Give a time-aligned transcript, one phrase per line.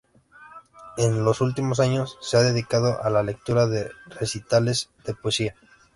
[0.97, 5.55] En los últimos años, se ha dedicado a la lectura de recitales de poesía.